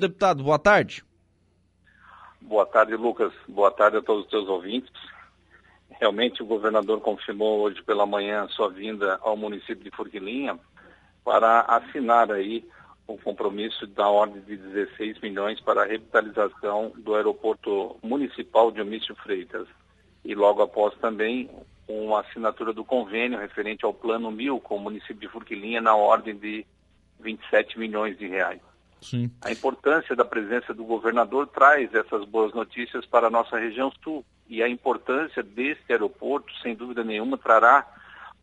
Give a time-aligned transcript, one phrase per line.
[0.00, 1.04] Deputado, boa tarde.
[2.40, 3.32] Boa tarde, Lucas.
[3.48, 4.92] Boa tarde a todos os teus ouvintes.
[5.90, 10.56] Realmente o governador confirmou hoje pela manhã sua vinda ao município de Forquilinha
[11.24, 12.64] para assinar aí
[13.08, 19.16] o compromisso da ordem de 16 milhões para a revitalização do aeroporto municipal de Omício
[19.16, 19.66] Freitas.
[20.24, 21.50] E logo após também
[21.88, 26.36] uma assinatura do convênio referente ao plano mil com o município de Forquilinha na ordem
[26.36, 26.64] de
[27.18, 28.67] 27 milhões de reais.
[29.00, 29.30] Sim.
[29.42, 34.24] A importância da presença do governador traz essas boas notícias para a nossa região sul.
[34.48, 37.86] E a importância deste aeroporto, sem dúvida nenhuma, trará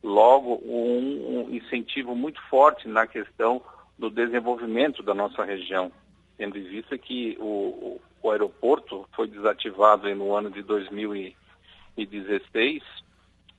[0.04, 3.60] logo um, incentivo muito forte na questão
[3.98, 5.92] do desenvolvimento da nossa região,
[6.38, 12.84] tendo em vista que o, o aeroporto foi desativado no ano de 2016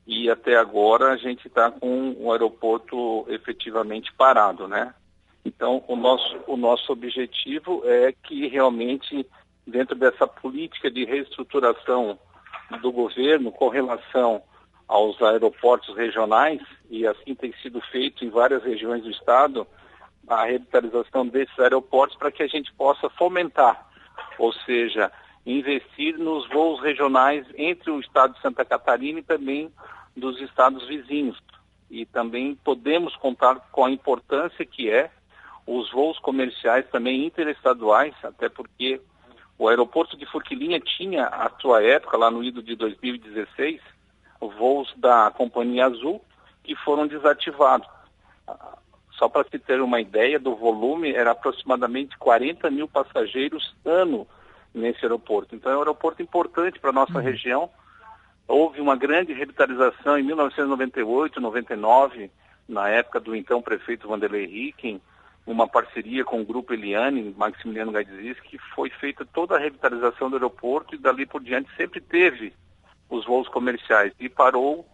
[0.06, 4.94] e até agora a gente está com o aeroporto efetivamente parado, né?
[5.46, 9.24] Então, o nosso, o nosso objetivo é que realmente,
[9.64, 12.19] dentro dessa política de reestruturação
[12.83, 14.42] do governo com relação
[14.89, 19.64] aos aeroportos regionais, e assim tem sido feito em várias regiões do estado,
[20.27, 23.89] a revitalização desses aeroportos para que a gente possa fomentar,
[24.41, 25.12] ou seja,
[25.47, 29.70] investir nos voos regionais entre o estado de Santa Catarina e também
[30.17, 31.41] dos estados vizinhos.
[31.89, 35.08] E também podemos contar com a importância que é
[35.67, 39.00] os voos comerciais também interestaduais, até porque
[39.59, 43.81] o aeroporto de Forquilinha tinha, à sua época, lá no ido de 2016,
[44.41, 46.23] voos da Companhia Azul
[46.62, 47.89] que foram desativados.
[49.12, 54.27] Só para se ter uma ideia do volume, era aproximadamente 40 mil passageiros ano
[54.75, 55.55] nesse aeroporto.
[55.55, 57.25] Então é um aeroporto importante para a nossa uhum.
[57.25, 57.70] região.
[58.47, 62.30] Houve uma grande revitalização em 1998, 99,
[62.69, 65.01] na época do então prefeito Vanderlei Ricken,
[65.47, 70.36] uma parceria com o Grupo Eliane, Maximiliano Gaidzis, que foi feita toda a revitalização do
[70.36, 72.52] aeroporto e dali por diante sempre teve
[73.08, 74.84] os voos comerciais e parou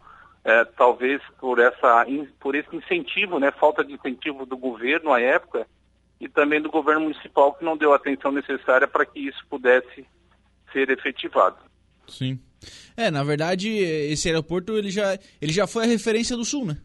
[0.45, 2.05] é, talvez por essa
[2.39, 5.67] por esse incentivo, né, falta de incentivo do governo à época
[6.20, 10.07] e também do governo municipal que não deu a atenção necessária para que isso pudesse
[10.73, 11.57] ser efetivado.
[12.07, 12.39] Sim.
[12.96, 16.77] É, na verdade, esse aeroporto ele já ele já foi a referência do Sul, né?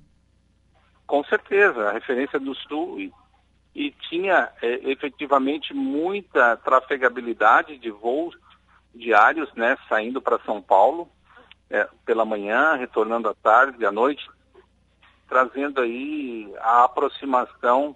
[1.06, 3.12] Com certeza, a referência do Sul e
[3.78, 8.36] e tinha é, efetivamente muita trafegabilidade de voos
[8.92, 11.08] diários, né, saindo para São Paulo
[11.70, 14.28] é, pela manhã, retornando à tarde, à noite,
[15.30, 17.96] trazendo aí a aproximação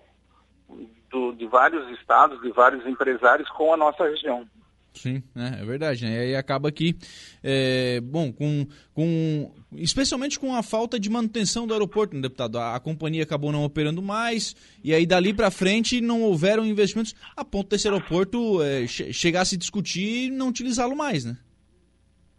[1.09, 4.47] do, de vários estados, de vários empresários com a nossa região.
[4.93, 6.05] Sim, é, é verdade.
[6.05, 6.11] Né?
[6.11, 6.95] E aí acaba que,
[7.43, 12.59] é, bom, com, com, especialmente com a falta de manutenção do aeroporto, né, deputado?
[12.59, 17.15] A, a companhia acabou não operando mais e aí dali para frente não houveram investimentos
[17.35, 21.37] a ponto desse aeroporto é, che chegar a se discutir e não utilizá-lo mais, né?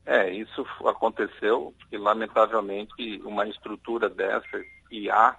[0.04, 5.36] É, isso aconteceu porque lamentavelmente uma estrutura dessa que há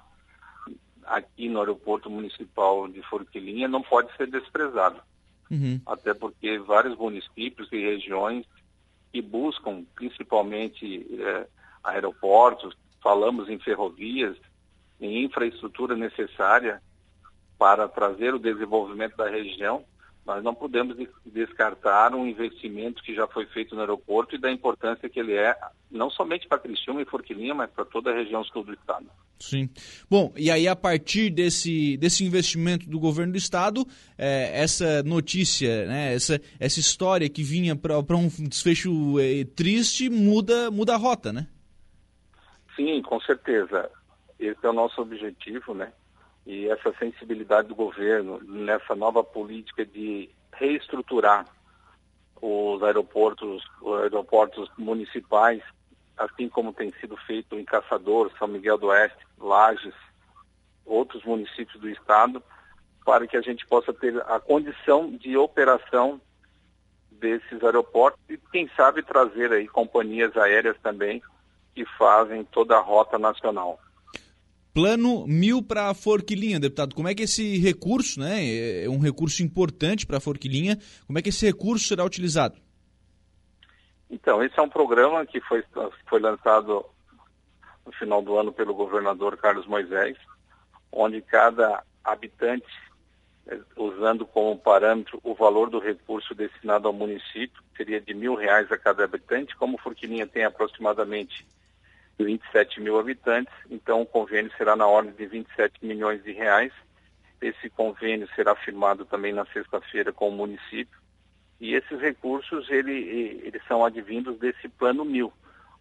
[1.06, 5.04] aqui no aeroporto municipal de Forquilinha não pode ser desprezada
[5.50, 5.80] uhum.
[5.86, 8.46] até porque vários municípios e regiões
[9.12, 11.48] que buscam principalmente é,
[11.84, 14.38] aeroportos, falamos em ferrovias,
[15.00, 16.82] em infraestrutura necessária
[17.58, 19.86] para trazer o desenvolvimento da região,
[20.26, 20.96] nós não podemos
[21.26, 25.56] descartar um investimento que já foi feito no aeroporto e da importância que ele é,
[25.92, 29.06] não somente para Criciúma e Forquilinha, mas para toda a região sul do estado.
[29.38, 29.70] Sim.
[30.10, 33.86] Bom, e aí a partir desse, desse investimento do governo do estado,
[34.18, 40.72] é, essa notícia, né, essa, essa história que vinha para um desfecho é, triste, muda,
[40.72, 41.48] muda a rota, né?
[42.78, 43.92] Sim, com certeza.
[44.40, 45.92] Esse é o nosso objetivo, né?
[46.46, 51.46] E essa sensibilidade do governo nessa nova política de reestruturar
[52.42, 55.64] os aeroportos, os aeroportos municipais,
[56.18, 59.96] assim como tem sido feito em Caçador, São Miguel do Oeste, Lages,
[60.86, 62.44] outros municípios do estado,
[63.06, 66.20] para que a gente possa ter a condição de operação
[67.12, 71.22] desses aeroportos e quem sabe trazer aí companhias aéreas também
[71.74, 73.80] que fazem toda a rota nacional.
[74.74, 76.96] Plano mil para a Forquilinha, deputado.
[76.96, 81.22] Como é que esse recurso, né, é um recurso importante para a Forquilinha, como é
[81.22, 82.56] que esse recurso será utilizado?
[84.10, 85.64] Então, esse é um programa que foi,
[86.08, 86.86] foi lançado
[87.86, 90.18] no final do ano pelo governador Carlos Moisés,
[90.92, 92.68] onde cada habitante,
[93.48, 98.72] eh, usando como parâmetro o valor do recurso destinado ao município, seria de mil reais
[98.72, 101.46] a cada habitante, como Forquilinha tem aproximadamente
[102.20, 106.72] 27 mil habitantes, então o convênio será na ordem de 27 milhões de reais.
[107.42, 110.98] Esse convênio será firmado também na sexta-feira com o município.
[111.60, 115.32] E esses recursos ele, eles são advindos desse plano mil,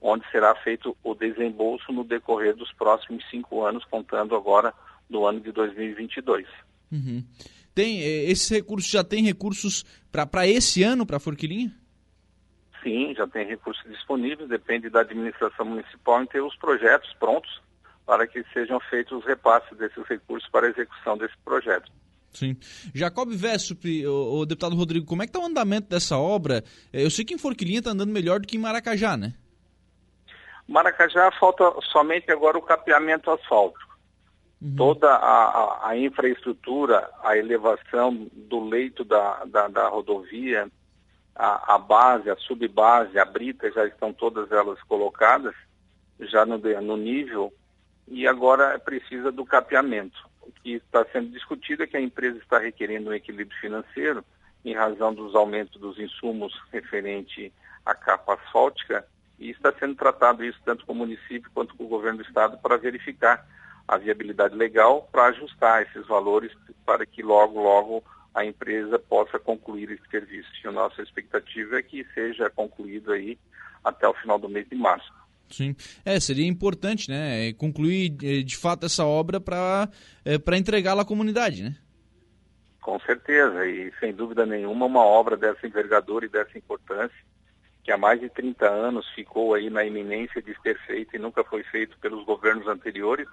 [0.01, 4.73] onde será feito o desembolso no decorrer dos próximos cinco anos, contando agora
[5.09, 6.47] do ano de 2022.
[6.91, 7.25] Uhum.
[7.75, 11.73] Tem, eh, esses recursos já tem recursos para esse ano, para a Forquilinha?
[12.83, 17.61] Sim, já tem recursos disponíveis, depende da administração municipal em ter os projetos prontos
[18.05, 21.91] para que sejam feitos os repasses desses recursos para a execução desse projeto.
[22.33, 22.57] Sim.
[22.95, 26.65] Jacob Vessup, o, o, deputado Rodrigo, como é que está o andamento dessa obra?
[26.93, 29.35] Eu sei que em Forquilinha está andando melhor do que em Maracajá, né?
[30.67, 33.93] Maracajá falta somente agora o capeamento asfáltico.
[34.61, 34.77] Uhum.
[34.77, 40.71] Toda a, a, a, infraestrutura, a elevação do leito da, da, da rodovia,
[41.35, 45.55] a, a, base, a subbase, a brita, já estão todas elas colocadas,
[46.21, 47.53] já no, no nível,
[48.09, 50.19] e agora precisa do capeamento.
[50.43, 54.25] O que está sendo discutido é que a empresa está requerendo um equilíbrio financeiro
[54.65, 57.53] em razão dos aumentos dos insumos referente
[57.85, 59.07] à capa asfáltica
[59.39, 62.59] e está sendo tratado isso tanto com o município quanto com o governo do estado
[62.59, 63.45] para verificar
[63.89, 66.53] a viabilidade legal para ajustar esses valores
[66.87, 70.49] para que logo, logo a empresa possa concluir esse serviço.
[70.65, 73.39] E a nossa expectativa é que seja concluído aí
[73.85, 75.13] até o final do mês de março.
[75.51, 79.89] Sim, é, seria importante, né, é, concluir é, de fato essa obra para
[80.25, 81.77] é, entregá-la à comunidade, né?
[82.81, 87.17] Com certeza, e sem dúvida nenhuma uma obra dessa envergadura e dessa importância,
[87.85, 91.45] que há mais de 30 anos ficou aí na iminência de ser feita e nunca
[91.45, 93.29] foi feito pelos governos anteriores,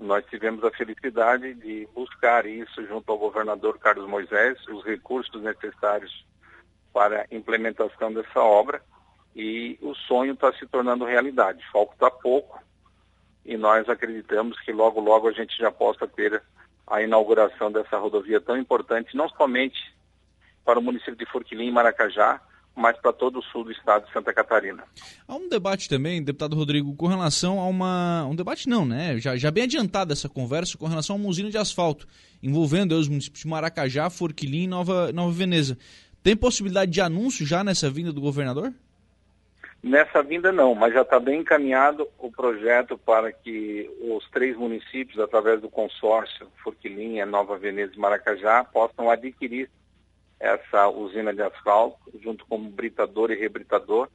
[0.00, 6.24] nós tivemos a felicidade de buscar isso junto ao governador Carlos Moisés, os recursos necessários
[6.92, 8.82] para a implementação dessa obra
[9.36, 11.62] e o sonho está se tornando realidade.
[11.70, 12.62] Falta pouco
[13.44, 16.42] e nós acreditamos que logo, logo a gente já possa ter
[16.86, 19.94] a inauguração dessa rodovia tão importante, não somente
[20.64, 22.40] para o município de Forquilim e Maracajá,
[22.74, 24.84] mas para todo o sul do estado de Santa Catarina.
[25.26, 28.26] Há um debate também, deputado Rodrigo, com relação a uma.
[28.26, 29.18] Um debate não, né?
[29.18, 32.06] Já, já bem adiantada essa conversa com relação a uma usina de asfalto,
[32.42, 35.76] envolvendo os municípios de Maracajá, Forquilim e Nova, Nova Veneza.
[36.22, 38.72] Tem possibilidade de anúncio já nessa vinda do governador?
[39.82, 45.18] Nessa vinda não, mas já está bem encaminhado o projeto para que os três municípios,
[45.18, 49.70] através do consórcio Forquilinha, Nova Veneza e Maracajá, possam adquirir
[50.40, 54.08] essa usina de asfalto, junto com britador e rebritador,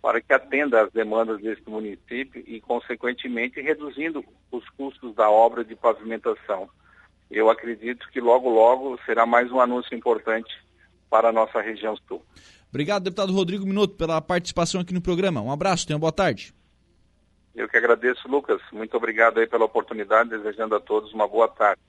[0.00, 5.74] para que atenda às demandas desse município e, consequentemente, reduzindo os custos da obra de
[5.74, 6.68] pavimentação.
[7.30, 10.52] Eu acredito que logo, logo será mais um anúncio importante
[11.10, 12.24] para a nossa região sul.
[12.70, 15.42] Obrigado, deputado Rodrigo Minuto, pela participação aqui no programa.
[15.42, 16.54] Um abraço, tenha boa tarde.
[17.54, 18.60] Eu que agradeço, Lucas.
[18.72, 21.80] Muito obrigado aí pela oportunidade, desejando a todos uma boa tarde.